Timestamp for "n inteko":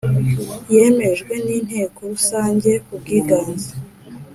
1.45-1.99